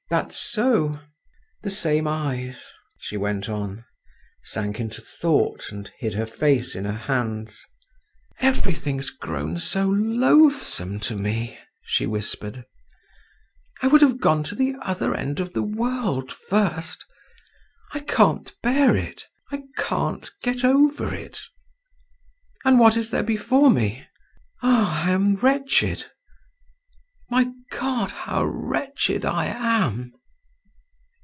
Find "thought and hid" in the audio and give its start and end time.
4.99-6.15